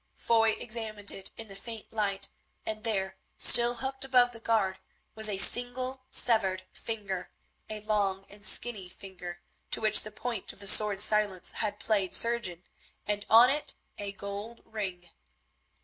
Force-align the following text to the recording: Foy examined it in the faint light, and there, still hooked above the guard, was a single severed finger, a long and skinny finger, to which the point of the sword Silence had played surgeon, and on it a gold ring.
Foy 0.15 0.53
examined 0.53 1.11
it 1.11 1.29
in 1.37 1.47
the 1.47 1.55
faint 1.55 1.93
light, 1.93 2.29
and 2.65 2.83
there, 2.83 3.17
still 3.37 3.75
hooked 3.75 4.03
above 4.03 4.31
the 4.31 4.39
guard, 4.39 4.79
was 5.13 5.29
a 5.29 5.37
single 5.37 6.05
severed 6.09 6.63
finger, 6.71 7.29
a 7.69 7.81
long 7.81 8.25
and 8.27 8.43
skinny 8.43 8.89
finger, 8.89 9.41
to 9.69 9.79
which 9.79 10.01
the 10.01 10.09
point 10.09 10.51
of 10.53 10.59
the 10.59 10.65
sword 10.65 10.99
Silence 11.01 11.51
had 11.51 11.79
played 11.79 12.15
surgeon, 12.15 12.63
and 13.05 13.27
on 13.29 13.51
it 13.51 13.75
a 13.99 14.11
gold 14.11 14.63
ring. 14.65 15.11